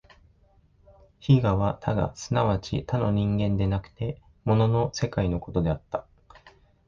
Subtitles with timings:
[1.19, 6.07] 非我は他我即ち他の人間でなくて物の世界のことであった。